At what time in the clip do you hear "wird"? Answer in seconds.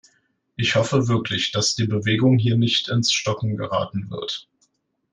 4.09-4.49